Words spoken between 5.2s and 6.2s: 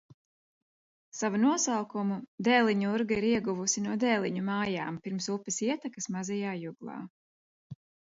upes ietakas